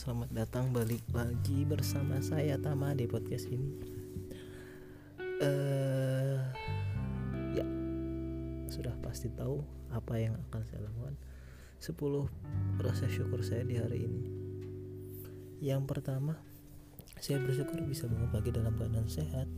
selamat 0.00 0.32
datang 0.32 0.72
balik 0.72 1.04
lagi 1.12 1.68
bersama 1.68 2.24
saya 2.24 2.56
Tama 2.56 2.96
di 2.96 3.04
podcast 3.04 3.52
ini. 3.52 3.68
Eh, 5.20 6.40
ya, 7.52 7.66
sudah 8.72 8.96
pasti 9.04 9.28
tahu 9.28 9.60
apa 9.92 10.16
yang 10.16 10.40
akan 10.48 10.64
saya 10.64 10.88
lakukan. 10.88 11.20
10 11.84 12.80
rasa 12.80 13.12
syukur 13.12 13.44
saya 13.44 13.60
di 13.60 13.76
hari 13.76 14.08
ini. 14.08 14.24
Yang 15.60 15.84
pertama, 15.84 16.40
saya 17.20 17.36
bersyukur 17.44 17.84
bisa 17.84 18.08
bangun 18.08 18.32
pagi 18.32 18.56
dalam 18.56 18.72
keadaan 18.80 19.04
sehat. 19.04 19.52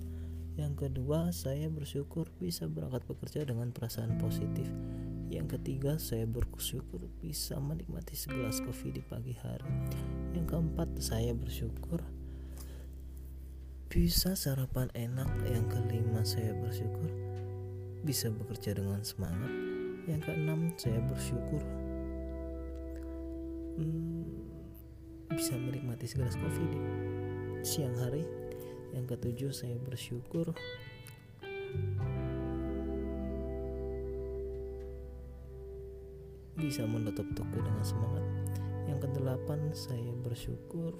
Yang 0.58 0.90
kedua, 0.90 1.30
saya 1.30 1.70
bersyukur 1.70 2.26
bisa 2.42 2.66
berangkat 2.66 3.06
bekerja 3.06 3.46
dengan 3.46 3.70
perasaan 3.70 4.18
positif. 4.18 4.66
Yang 5.32 5.56
ketiga, 5.56 5.96
saya 5.96 6.28
bersyukur 6.28 7.08
bisa 7.24 7.56
menikmati 7.56 8.12
segelas 8.12 8.60
kopi 8.60 8.92
di 8.92 9.00
pagi 9.00 9.32
hari. 9.32 9.64
Yang 10.36 10.52
keempat, 10.52 10.92
saya 11.00 11.32
bersyukur 11.32 12.04
bisa 13.88 14.36
sarapan 14.36 14.92
enak. 14.92 15.32
Yang 15.48 15.72
kelima, 15.72 16.20
saya 16.28 16.52
bersyukur 16.52 17.08
bisa 18.04 18.28
bekerja 18.28 18.76
dengan 18.76 19.00
semangat. 19.00 19.48
Yang 20.04 20.20
keenam, 20.28 20.60
saya 20.76 21.00
bersyukur 21.00 21.64
hmm, 23.80 24.28
bisa 25.32 25.56
menikmati 25.56 26.12
segelas 26.12 26.36
kopi 26.36 26.64
di 26.76 26.80
siang 27.64 27.96
hari. 27.96 28.28
Yang 28.92 29.16
ketujuh, 29.16 29.50
saya 29.56 29.80
bersyukur 29.80 30.52
bisa 36.62 36.86
menutup 36.86 37.26
toko 37.34 37.58
dengan 37.58 37.82
semangat. 37.82 38.22
Yang 38.86 39.10
kedelapan, 39.10 39.58
saya 39.74 40.12
bersyukur 40.22 40.94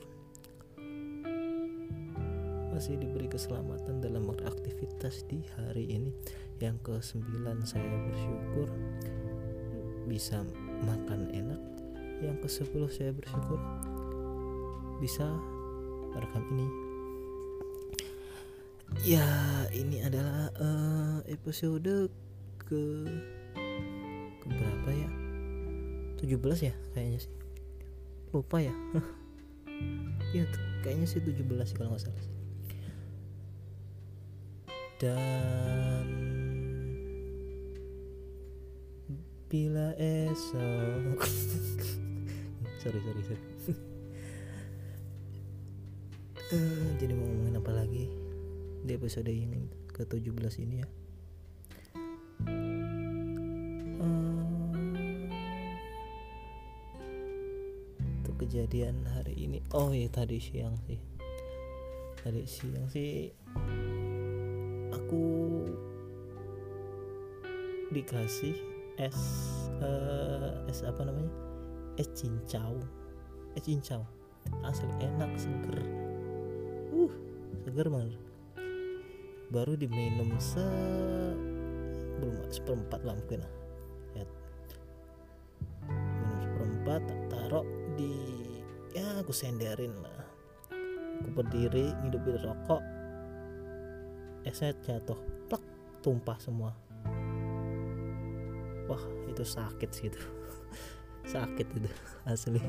masih 2.75 2.99
diberi 2.99 3.31
keselamatan 3.31 4.03
dalam 4.03 4.27
beraktivitas 4.27 5.23
di 5.31 5.47
hari 5.55 5.87
ini. 5.87 6.11
Yang 6.59 6.83
kesembilan, 6.83 7.63
saya 7.63 7.95
bersyukur 8.11 8.69
bisa 10.11 10.43
makan 10.83 11.31
enak. 11.31 11.63
Yang 12.19 12.37
kesepuluh, 12.43 12.91
saya 12.91 13.15
bersyukur 13.15 13.63
bisa 14.99 15.31
merekam 16.11 16.43
ini. 16.59 16.69
Ya, 19.07 19.25
ini 19.73 20.03
adalah 20.03 20.51
uh, 20.59 21.19
episode 21.31 22.11
ke 22.61 22.83
berapa 24.43 24.91
ya? 24.91 25.22
17 26.23 26.71
ya 26.71 26.75
kayaknya 26.95 27.19
sih. 27.27 27.33
Lupa 28.31 28.63
ya. 28.63 28.75
Ya 30.33 30.49
kayaknya 30.81 31.05
sih 31.05 31.21
17 31.21 31.45
sih 31.69 31.77
kalau 31.77 31.93
nggak 31.93 32.09
salah 32.09 32.25
dan 35.03 36.07
bila 39.51 39.91
esok 39.99 41.19
sorry 42.81 43.03
sorry 43.03 43.23
sorry. 43.27 43.43
Uh, 46.55 46.89
jadi 47.03 47.19
mau 47.19 47.27
ngomongin 47.27 47.59
apa 47.59 47.73
lagi 47.75 48.07
di 48.87 48.95
episode 48.95 49.27
yang 49.27 49.67
ke 49.91 50.07
17 50.07 50.39
ini 50.63 50.87
ya 50.87 50.89
kejadian 58.53 59.09
hari 59.17 59.49
ini. 59.49 59.65
Oh 59.73 59.97
iya 59.97 60.13
tadi 60.13 60.37
siang 60.37 60.77
sih. 60.85 61.01
Tadi 62.21 62.45
siang 62.45 62.85
sih 62.85 63.33
aku 64.93 65.25
dikasih 67.97 68.53
es 69.01 69.17
uh, 69.81 70.69
es 70.69 70.85
apa 70.85 71.01
namanya? 71.01 71.33
Es 71.97 72.13
cincau. 72.13 72.77
Es 73.57 73.65
cincau. 73.65 74.05
Asli 74.69 74.93
enak 75.01 75.33
seger. 75.41 75.81
Uh 76.93 77.09
seger 77.65 77.89
banget. 77.89 78.21
Baru 79.49 79.81
diminum 79.81 80.29
se 80.37 80.69
belum 82.21 82.37
seperempat 82.53 83.01
lah 83.01 83.17
mungkin 83.17 83.49
ya. 84.13 84.29
Minum 85.89 86.37
seperempat 86.45 87.01
ya 87.09 87.22
aku 89.33 89.49
senderin 89.49 89.97
lah. 90.05 90.29
Aku 91.25 91.41
berdiri 91.41 91.89
ngidupin 92.05 92.37
rokok. 92.45 92.85
Esnya 94.45 94.77
jatuh 94.85 95.17
plak 95.49 95.65
tumpah 96.05 96.37
semua. 96.37 96.77
Wah 98.93 99.01
itu 99.33 99.41
sakit 99.41 99.89
sih 99.89 100.13
itu. 100.13 100.21
Sakit 101.33 101.65
itu 101.65 101.89
asli. 102.29 102.61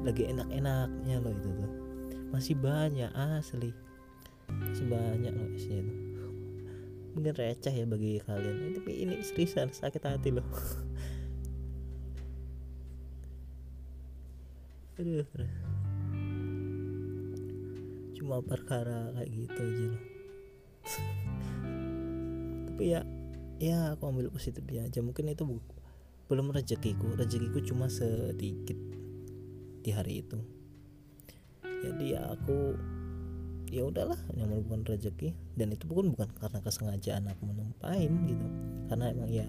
Lagi 0.00 0.32
enak-enaknya 0.32 1.20
loh 1.20 1.28
itu 1.28 1.50
tuh. 1.52 1.72
Masih 2.32 2.56
banyak 2.56 3.12
asli. 3.12 3.76
Masih 4.48 4.88
banyak 4.88 5.36
loh 5.36 5.48
esnya 5.60 5.76
itu. 5.84 5.92
Mungkin 7.12 7.36
receh 7.36 7.74
ya 7.76 7.84
bagi 7.84 8.16
kalian. 8.24 8.80
Tapi 8.80 8.92
ini 8.96 9.20
seriusan 9.20 9.76
sakit 9.76 10.08
hati 10.08 10.32
loh 10.32 10.48
aduh 15.00 15.24
cuma 18.20 18.44
perkara 18.44 19.16
kayak 19.16 19.30
gitu 19.32 19.58
aja 19.64 19.84
loh. 19.96 20.02
Tapi 22.68 22.84
ya 22.84 23.00
ya 23.56 23.96
aku 23.96 24.12
ambil 24.12 24.28
positifnya 24.28 24.84
aja. 24.84 25.00
Mungkin 25.00 25.32
itu 25.32 25.48
belum 26.28 26.52
rezekiku. 26.52 27.16
Rezekiku 27.16 27.64
cuma 27.64 27.88
sedikit 27.88 28.76
di 29.80 29.90
hari 29.90 30.20
itu. 30.20 30.36
Jadi 31.64 32.12
ya 32.12 32.36
aku 32.36 32.76
ya 33.72 33.88
udahlah 33.88 34.20
yang 34.36 34.52
bukan 34.68 34.84
rezeki. 34.84 35.32
Dan 35.56 35.72
itu 35.72 35.88
pun 35.88 36.12
bukan 36.12 36.28
karena 36.36 36.60
kesengajaan 36.60 37.24
aku 37.24 37.48
menumpain 37.48 38.12
gitu. 38.28 38.46
Karena 38.92 39.16
emang 39.16 39.32
ya 39.32 39.48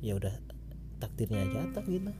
ya 0.00 0.16
udah 0.16 0.32
takdirnya 1.04 1.46
jatuh 1.52 1.84
gitu 1.84 2.10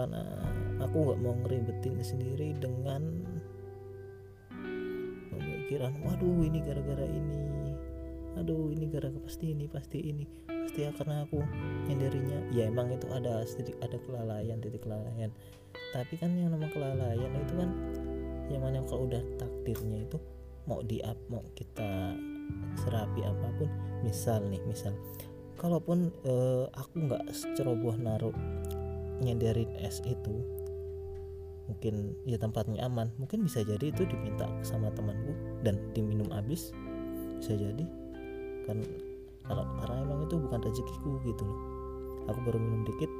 karena 0.00 0.24
aku 0.80 0.96
nggak 1.12 1.20
mau 1.20 1.36
ngeribetin 1.44 2.00
sendiri 2.00 2.56
dengan 2.56 3.20
pemikiran 5.28 5.92
waduh 6.00 6.40
ini 6.40 6.64
gara-gara 6.64 7.04
ini. 7.04 7.76
Aduh 8.40 8.72
ini 8.72 8.88
gara-gara 8.88 9.20
pasti 9.20 9.52
ini 9.52 9.68
pasti 9.68 9.98
ini. 10.00 10.24
Pasti 10.48 10.88
ya 10.88 10.90
karena 10.96 11.28
aku 11.28 11.44
hindarinya 11.84 12.48
ya 12.48 12.72
emang 12.72 12.96
itu 12.96 13.04
ada 13.12 13.44
sedikit 13.44 13.76
ada 13.84 14.00
kelalaian 14.08 14.56
titik 14.64 14.88
kelalaian. 14.88 15.28
Tapi 15.92 16.14
kan 16.16 16.32
yang 16.32 16.56
nama 16.56 16.64
kelalaian 16.72 17.30
itu 17.36 17.54
kan 17.60 17.70
yang 18.48 18.64
mana 18.64 18.80
kalau 18.88 19.04
udah 19.04 19.20
takdirnya 19.36 20.08
itu 20.08 20.16
mau 20.64 20.80
di 20.80 21.04
up 21.04 21.18
mau 21.28 21.44
kita 21.52 22.16
serapi 22.80 23.20
apa 23.20 23.48
pun 23.60 23.68
misal 24.00 24.40
nih 24.48 24.64
misal. 24.64 24.96
Kalaupun 25.60 26.08
uh, 26.24 26.72
aku 26.72 27.04
nggak 27.04 27.36
ceroboh 27.52 27.92
naruh 28.00 28.32
nyenderin 29.20 29.68
es 29.80 30.00
itu 30.08 30.40
mungkin 31.70 32.18
ya 32.26 32.34
tempatnya 32.40 32.82
aman. 32.82 33.14
Mungkin 33.20 33.46
bisa 33.46 33.62
jadi 33.62 33.94
itu 33.94 34.02
diminta 34.02 34.50
sama 34.66 34.90
temanku 34.90 35.30
dan 35.62 35.78
diminum 35.94 36.26
habis 36.34 36.74
bisa 37.38 37.54
jadi. 37.54 37.86
Kan 38.66 38.82
kalau 39.46 39.64
karena 39.78 40.02
emang 40.02 40.26
itu 40.26 40.34
bukan 40.36 40.60
rezekiku 40.66 41.22
gitu 41.22 41.42
loh. 41.46 41.60
Aku 42.28 42.38
baru 42.42 42.58
minum 42.58 42.82
dikit 42.82 43.10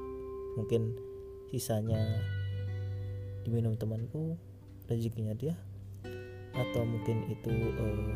mungkin 0.58 0.98
sisanya 1.50 1.98
diminum 3.46 3.78
temanku 3.78 4.36
rezekinya 4.90 5.32
dia 5.38 5.54
atau 6.50 6.82
mungkin 6.82 7.30
itu 7.30 7.50
uh, 7.78 8.14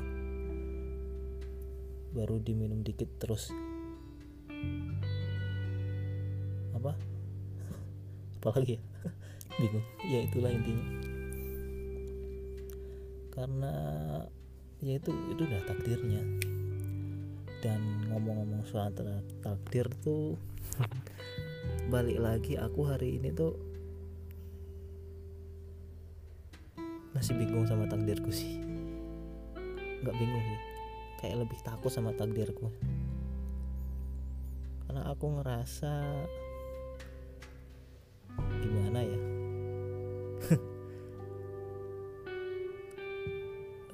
baru 2.14 2.42
diminum 2.42 2.82
dikit 2.82 3.10
terus 3.22 3.50
apalagi 8.44 8.76
ya. 8.76 8.81
Bingung. 9.61 9.87
Ya 10.05 10.19
itulah 10.20 10.52
intinya. 10.52 10.87
Karena 13.32 13.75
ya 14.85 15.00
itu 15.00 15.11
itu 15.32 15.43
udah 15.49 15.62
takdirnya. 15.64 16.20
Dan 17.64 17.81
ngomong-ngomong 18.12 18.69
soal 18.69 18.93
takdir 19.41 19.88
tuh 20.05 20.37
balik 21.93 22.20
lagi 22.20 22.61
aku 22.61 22.85
hari 22.85 23.17
ini 23.17 23.32
tuh 23.32 23.56
masih 27.17 27.32
bingung 27.41 27.64
sama 27.64 27.88
takdirku 27.88 28.29
sih. 28.29 28.61
Nggak 30.05 30.17
bingung 30.20 30.44
sih. 30.44 30.61
Kayak 31.25 31.49
lebih 31.49 31.58
takut 31.64 31.88
sama 31.88 32.12
takdirku. 32.12 32.69
Karena 34.85 35.08
aku 35.08 35.41
ngerasa 35.41 36.12
gimana 38.64 39.00
ya? 39.05 39.19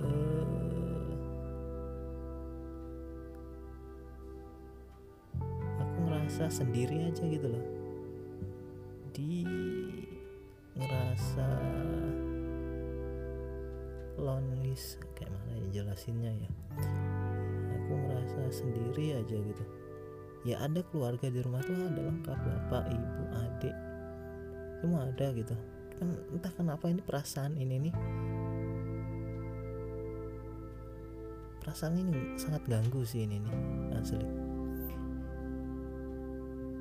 Eh, 0.00 1.12
aku 5.76 5.96
ngerasa 6.08 6.48
sendiri 6.48 7.04
aja 7.04 7.20
gitu 7.28 7.52
loh. 7.52 7.66
Di 9.12 9.44
ngerasa 10.72 11.48
lonely 14.16 14.72
kayak 15.12 15.28
mana 15.28 15.52
ya 15.52 15.84
jelasinnya 15.84 16.32
ya? 16.32 16.50
Aku 17.76 17.92
ngerasa 17.92 18.40
sendiri 18.64 19.20
aja 19.20 19.36
gitu. 19.36 19.64
Ya 20.48 20.64
ada 20.64 20.80
keluarga 20.88 21.28
di 21.28 21.44
rumah 21.44 21.60
tuh 21.60 21.76
ada 21.76 22.00
lengkap 22.00 22.38
bapak 22.40 22.88
ibu 22.88 23.24
adik 23.36 23.76
semua 24.80 25.06
ada 25.06 25.28
gitu. 25.36 25.52
Kan 26.00 26.16
entah 26.32 26.52
kenapa 26.56 26.88
ini 26.88 27.04
perasaan 27.04 27.54
ini 27.60 27.76
nih. 27.88 27.94
Perasaan 31.60 31.94
ini 32.00 32.40
sangat 32.40 32.64
ganggu 32.64 33.04
sih 33.04 33.28
ini 33.28 33.36
nih 33.36 33.54
asli. 34.00 34.26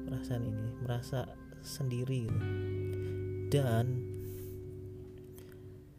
Perasaan 0.07 0.43
ini 0.47 0.65
merasa 0.81 1.27
sendiri 1.59 2.25
gitu. 2.25 2.39
Dan 3.51 3.85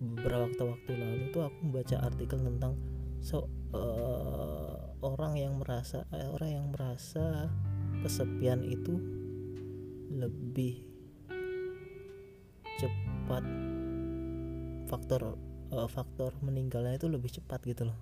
beberapa 0.00 0.49
waktu-waktu 0.49 0.93
lalu 0.97 1.25
tuh 1.29 1.44
aku 1.44 1.58
membaca 1.61 1.97
artikel 2.00 2.41
tentang 2.41 2.73
so 3.20 3.52
uh, 3.76 4.81
orang 5.05 5.37
yang 5.37 5.61
merasa 5.61 6.08
eh, 6.17 6.25
orang 6.25 6.50
yang 6.56 6.67
merasa 6.73 7.52
kesepian 8.00 8.64
itu 8.64 8.97
lebih 10.08 10.90
cepat 12.81 13.44
faktor 14.88 15.37
uh, 15.71 15.88
faktor 15.91 16.32
meninggalnya 16.41 16.97
itu 16.97 17.06
lebih 17.06 17.29
cepat 17.29 17.61
gitu 17.69 17.87
loh. 17.93 17.99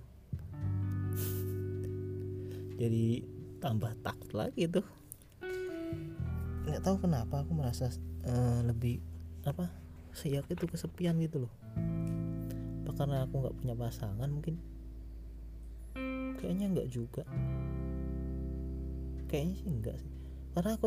Jadi 2.79 3.27
tambah 3.59 3.91
takut 4.07 4.31
lagi 4.39 4.71
tuh. 4.71 4.87
Nggak 6.65 6.83
tahu 6.87 6.97
kenapa 7.03 7.43
aku 7.43 7.53
merasa 7.59 7.91
uh, 8.25 8.63
lebih 8.63 9.03
apa 9.43 9.67
siak 10.15 10.47
itu 10.47 10.65
kesepian 10.71 11.19
gitu 11.19 11.45
loh. 11.45 11.53
Apa 12.87 13.05
karena 13.05 13.27
aku 13.27 13.35
nggak 13.43 13.57
punya 13.59 13.75
pasangan 13.75 14.31
mungkin? 14.31 14.63
Kayaknya 16.39 16.67
nggak 16.71 16.89
juga. 16.89 17.27
Kayaknya 19.27 19.55
sih 19.59 19.69
enggak 19.69 19.97
sih. 19.99 20.13
Karena 20.55 20.79
aku 20.79 20.87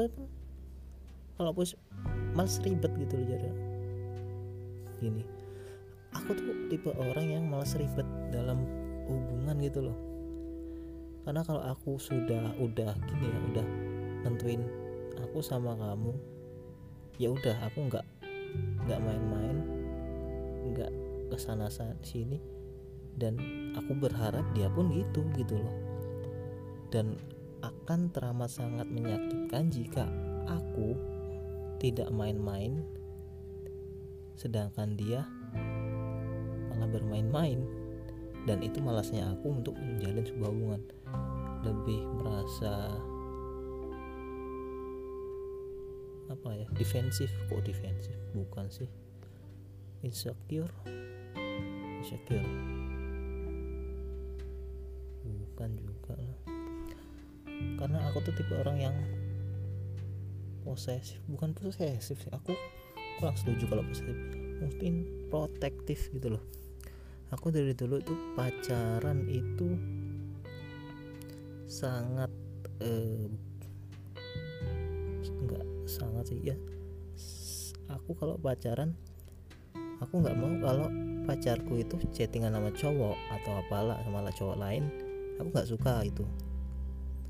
kalau 1.36 1.50
aku 1.52 1.64
males 2.38 2.56
ribet 2.64 2.92
gitu 2.96 3.14
loh 3.20 3.28
jadi 3.28 3.71
gini. 5.02 5.26
Aku 6.14 6.38
tuh 6.38 6.70
tipe 6.70 6.94
orang 6.94 7.26
yang 7.26 7.44
malas 7.50 7.74
ribet 7.74 8.06
dalam 8.30 8.62
hubungan 9.10 9.58
gitu 9.58 9.90
loh. 9.90 9.98
Karena 11.26 11.42
kalau 11.42 11.66
aku 11.66 11.98
sudah 11.98 12.54
udah 12.62 12.94
gini 13.10 13.26
ya 13.26 13.40
udah 13.54 13.68
nentuin 14.22 14.62
aku 15.18 15.42
sama 15.42 15.74
kamu 15.78 16.14
ya 17.18 17.30
udah 17.30 17.58
aku 17.66 17.90
nggak 17.90 18.06
nggak 18.86 19.00
main-main 19.02 19.58
nggak 20.72 20.92
ke 21.34 21.38
sana 21.42 21.66
sini. 22.06 22.38
Dan 23.12 23.36
aku 23.76 23.98
berharap 23.98 24.46
dia 24.56 24.72
pun 24.72 24.88
gitu 24.94 25.26
gitu 25.36 25.58
loh. 25.60 25.78
Dan 26.94 27.18
akan 27.62 28.10
teramat 28.10 28.50
sangat 28.50 28.88
menyakitkan 28.90 29.70
jika 29.70 30.08
aku 30.50 30.98
tidak 31.78 32.10
main-main 32.14 32.82
sedangkan 34.36 34.96
dia 34.96 35.24
malah 36.72 36.90
bermain-main. 36.90 37.60
Dan 38.42 38.66
itu 38.66 38.82
malasnya 38.82 39.38
aku 39.38 39.62
untuk 39.62 39.78
menjalin 39.78 40.26
sebuah 40.26 40.50
hubungan. 40.50 40.82
Lebih 41.62 42.02
merasa 42.18 42.98
apa 46.32 46.50
ya 46.58 46.68
defensif. 46.74 47.30
Kok 47.52 47.62
defensif? 47.62 48.18
Bukan 48.34 48.66
sih. 48.74 48.90
Insecure? 50.02 50.74
Insecure. 52.02 52.50
Bukan 55.22 55.70
juga 55.78 56.18
lah. 56.18 56.40
Karena 57.78 58.02
aku 58.10 58.26
tuh 58.26 58.34
tipe 58.34 58.58
orang 58.58 58.78
yang 58.82 58.96
posesif. 60.66 61.22
Bukan 61.30 61.54
posesif 61.54 62.18
sih 62.18 62.32
aku 62.34 62.58
kurang 63.20 63.36
setuju 63.36 63.64
kalau 63.68 63.84
posesif 63.88 64.18
mungkin 64.62 64.94
protektif 65.34 66.14
gitu 66.14 66.38
loh. 66.38 66.44
Aku 67.32 67.48
dari 67.50 67.72
dulu 67.72 67.98
tuh 68.04 68.18
pacaran 68.36 69.24
itu 69.32 69.80
sangat 71.66 72.28
eh, 72.84 73.32
enggak 75.24 75.64
sangat 75.88 76.24
sih 76.28 76.40
ya. 76.44 76.58
Aku 77.88 78.16
kalau 78.20 78.36
pacaran 78.36 78.94
aku 80.04 80.20
nggak 80.20 80.36
mau 80.36 80.52
kalau 80.60 80.88
pacarku 81.24 81.80
itu 81.80 81.96
chattingan 82.12 82.52
sama 82.52 82.70
cowok 82.76 83.16
atau 83.40 83.52
apalah 83.64 83.98
sama 84.04 84.28
cowok 84.34 84.58
lain 84.60 84.84
aku 85.40 85.48
nggak 85.56 85.70
suka 85.72 86.04
itu. 86.04 86.28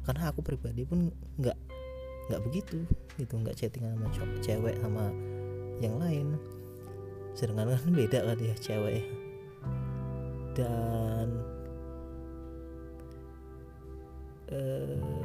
Karena 0.02 0.34
aku 0.34 0.42
pribadi 0.42 0.82
pun 0.82 1.14
nggak 1.38 1.58
nggak 2.30 2.42
begitu 2.42 2.82
gitu 3.22 3.34
nggak 3.38 3.54
chattingan 3.54 3.94
sama 3.98 4.08
cowok 4.10 4.40
cewek 4.42 4.76
sama 4.82 5.14
yang 5.82 5.98
lain. 5.98 6.38
Sedangkan 7.34 7.74
kan 7.74 7.92
beda 7.92 8.20
kan 8.22 8.38
ya 8.38 8.56
cewek. 8.62 9.04
Dan 10.52 11.28
uh, 14.52 15.24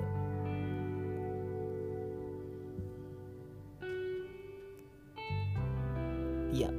ya 6.55 6.71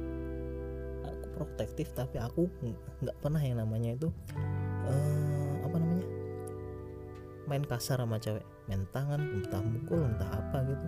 aku 1.04 1.26
protektif 1.36 1.92
tapi 1.92 2.16
aku 2.18 2.48
nggak 3.04 3.16
pernah 3.20 3.38
yang 3.38 3.60
namanya 3.60 3.94
itu 3.94 4.08
uh, 4.88 5.54
apa 5.62 5.76
namanya? 5.76 6.08
Main 7.46 7.64
kasar 7.64 8.00
sama 8.00 8.18
cewek. 8.18 8.44
Main 8.66 8.84
tangan 8.92 9.20
entah 9.20 9.62
mukul 9.62 10.02
entah 10.02 10.28
apa 10.34 10.66
gitu. 10.66 10.86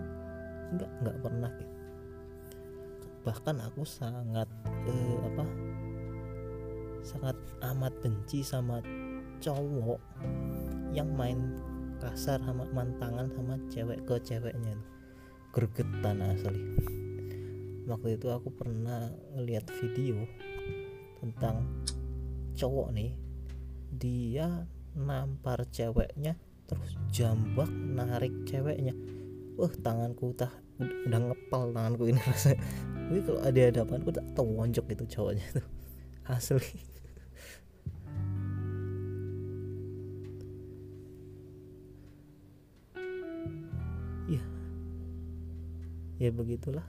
Nggak 0.75 0.91
nggak 1.05 1.17
pernah 1.21 1.51
gitu 1.61 1.80
bahkan 3.21 3.61
aku 3.61 3.85
sangat 3.85 4.49
uh, 4.65 5.17
apa 5.29 5.45
sangat 7.01 7.37
amat 7.73 7.93
benci 8.01 8.45
sama 8.45 8.81
cowok 9.41 10.01
yang 10.93 11.09
main 11.17 11.57
kasar 12.01 12.41
sama 12.41 12.65
mantangan 12.73 13.29
sama 13.33 13.57
cewek 13.69 14.01
ke 14.05 14.15
ceweknya. 14.25 14.73
Gregetan 15.53 16.21
asli. 16.21 16.61
Waktu 17.85 18.17
itu 18.17 18.27
aku 18.29 18.49
pernah 18.53 19.09
ngeliat 19.37 19.65
video 19.81 20.25
tentang 21.21 21.65
cowok 22.57 22.89
nih 22.93 23.11
dia 23.91 24.65
nampar 24.97 25.65
ceweknya 25.69 26.37
terus 26.65 26.97
jambak 27.13 27.69
narik 27.69 28.33
ceweknya. 28.47 28.93
Wah 29.59 29.73
tanganku 29.83 30.33
udah 30.33 30.51
udah 30.81 31.19
ngepal 31.29 31.69
tanganku 31.75 32.09
ini 32.09 32.21
rasanya 32.25 32.57
tapi 33.11 33.27
kalau 33.27 33.43
ada 33.43 33.59
hadapanku 33.67 34.07
tak 34.15 34.23
tonjok 34.39 34.87
itu 34.95 35.03
cowoknya 35.19 35.43
tuh. 35.51 35.67
Asli. 36.31 36.79
Ya 44.31 44.39
ya 46.23 46.31
begitulah. 46.31 46.87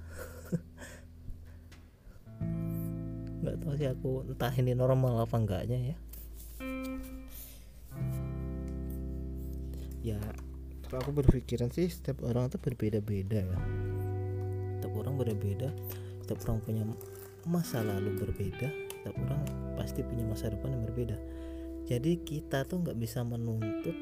Nggak 3.43 3.57
tahu 3.59 3.75
sih 3.75 3.91
aku 3.91 4.23
entah 4.31 4.55
ini 4.55 4.79
normal 4.79 5.27
apa 5.27 5.35
enggaknya 5.43 5.91
ya. 5.91 5.97
Ya 10.07 10.23
kalau 10.87 11.03
aku 11.03 11.19
berpikiran 11.19 11.75
sih 11.75 11.91
setiap 11.91 12.23
orang 12.23 12.47
itu 12.47 12.63
berbeda-beda 12.63 13.43
ya. 13.43 13.59
Setiap 14.79 15.03
orang 15.03 15.19
berbeda 15.19 15.75
setiap 16.23 16.47
orang 16.47 16.63
punya 16.63 16.85
masa 17.43 17.83
lalu 17.83 18.15
berbeda 18.23 18.93
setiap 19.03 19.19
orang 19.19 19.43
pasti 19.75 20.07
punya 20.07 20.23
masa 20.23 20.47
depan 20.47 20.79
yang 20.79 20.87
berbeda. 20.87 21.19
Jadi 21.91 22.23
kita 22.23 22.63
tuh 22.63 22.87
nggak 22.87 22.95
bisa 22.95 23.27
menuntut 23.27 23.99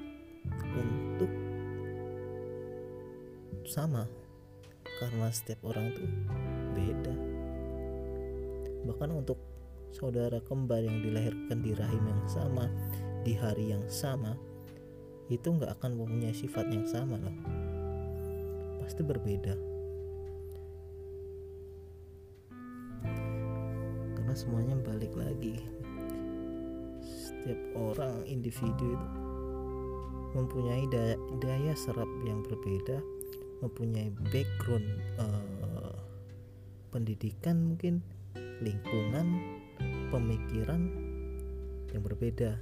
untuk 0.76 1.32
sama 3.64 4.04
karena 5.00 5.32
setiap 5.32 5.64
orang 5.64 5.96
tuh 5.96 6.04
beda. 6.76 7.14
Bahkan 8.92 9.10
untuk 9.16 9.40
saudara 9.88 10.36
kembar 10.44 10.84
yang 10.84 11.00
dilahirkan 11.00 11.64
di 11.64 11.72
rahim 11.72 12.04
yang 12.04 12.24
sama 12.28 12.68
di 13.24 13.32
hari 13.32 13.72
yang 13.72 13.88
sama 13.88 14.36
itu 15.32 15.48
nggak 15.48 15.80
akan 15.80 15.96
mempunyai 15.96 16.36
sifat 16.36 16.68
yang 16.68 16.84
sama 16.84 17.16
loh. 17.16 17.36
Pasti 18.84 19.00
berbeda 19.00 19.69
karena 24.30 24.46
semuanya 24.46 24.78
balik 24.86 25.10
lagi. 25.18 25.58
Setiap 27.02 27.58
orang 27.74 28.22
individu 28.30 28.94
itu 28.94 29.10
mempunyai 30.38 30.86
daya, 30.86 31.18
daya 31.42 31.74
serap 31.74 32.06
yang 32.22 32.38
berbeda 32.46 33.02
mempunyai 33.58 34.14
background 34.30 34.86
uh, 35.18 35.98
pendidikan 36.94 37.74
mungkin 37.74 38.06
lingkungan 38.62 39.58
pemikiran 40.14 40.94
yang 41.90 42.02
berbeda. 42.06 42.54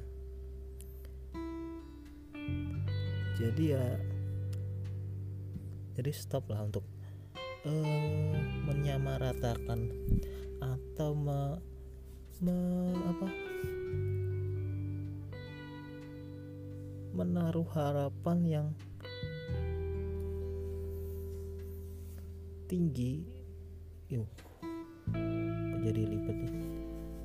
Jadi 3.37 3.77
ya 3.77 3.85
jadi 6.01 6.11
stop 6.17 6.49
lah 6.49 6.65
untuk 6.65 6.89
uh, 7.69 8.33
menyamaratakan 8.65 9.93
atau 10.61 11.11
me, 11.15 11.59
me, 12.43 12.59
apa? 13.09 13.29
Menaruh 17.15 17.69
harapan 17.75 18.39
yang 18.47 18.69
tinggi. 22.69 23.25
Yuk 24.09 24.29
jadi 25.89 26.03
lipat 26.05 26.37
nih? 26.37 26.55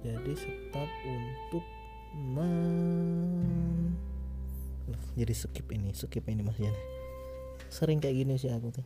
Jadi 0.03 0.33
stop 0.35 0.89
untuk 1.07 1.65
men 2.13 3.95
jadi 5.13 5.33
skip 5.33 5.69
ini 5.69 5.93
skip 5.93 6.25
ini 6.25 6.41
mas 6.41 6.57
Jan 6.57 6.75
sering 7.69 7.97
kayak 7.97 8.21
gini 8.21 8.37
sih 8.37 8.53
aku 8.53 8.69
tuh. 8.69 8.85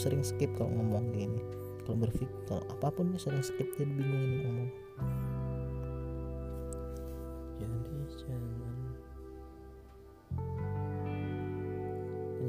Sering 0.00 0.24
skip 0.24 0.52
kalau 0.56 0.72
ngomong 0.72 1.12
gini 1.12 1.40
kalau 1.86 2.02
berpikir 2.02 2.26
kalau 2.50 2.66
apa 2.66 2.90
pun 2.90 3.14
sering 3.14 3.46
skip 3.46 3.70
jadi 3.78 3.86
bingung 3.86 4.22
ini 4.26 4.36
ngomong. 4.42 4.70
Jadi 7.62 7.78
jangan. 8.26 8.78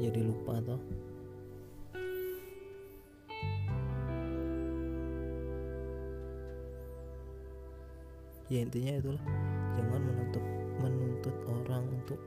Jadi 0.02 0.20
lupa 0.26 0.58
toh. 0.66 0.82
Ya 8.50 8.58
intinya 8.66 8.98
itulah. 8.98 9.24
Jangan 9.78 10.02
menuntut 10.02 10.44
menuntut 10.82 11.36
orang 11.46 11.86
untuk 11.94 12.18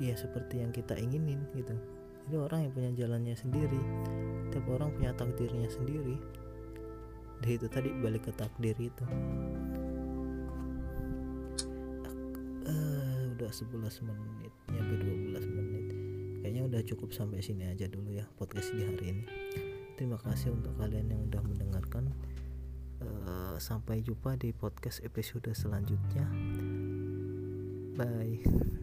ya 0.00 0.16
seperti 0.16 0.64
yang 0.64 0.72
kita 0.72 0.96
inginin 0.96 1.44
gitu 1.52 1.76
jadi 2.28 2.44
orang 2.44 2.68
yang 2.68 2.72
punya 2.76 2.90
jalannya 2.92 3.32
sendiri. 3.32 3.80
Tiap 4.52 4.68
orang 4.68 4.92
punya 4.92 5.16
takdirnya 5.16 5.64
sendiri. 5.72 6.20
Dan 7.40 7.50
itu 7.56 7.64
tadi 7.72 7.88
balik 8.04 8.28
ke 8.28 8.32
takdir 8.36 8.76
itu. 8.76 9.04
Uh, 12.68 13.32
udah 13.32 13.48
11 13.48 14.04
menit 14.04 14.52
nyampe 14.68 14.94
12 15.00 15.56
menit. 15.56 15.86
Kayaknya 16.44 16.62
udah 16.68 16.80
cukup 16.84 17.16
sampai 17.16 17.40
sini 17.40 17.64
aja 17.64 17.88
dulu 17.88 18.12
ya 18.12 18.28
podcast 18.36 18.76
di 18.76 18.84
hari 18.84 19.04
ini. 19.08 19.24
Terima 19.96 20.20
kasih 20.20 20.52
untuk 20.52 20.76
kalian 20.76 21.08
yang 21.08 21.24
udah 21.32 21.40
mendengarkan. 21.40 22.12
Uh, 23.00 23.56
sampai 23.56 24.04
jumpa 24.04 24.36
di 24.36 24.52
podcast 24.52 25.00
episode 25.00 25.48
selanjutnya. 25.56 26.28
Bye 27.96 28.77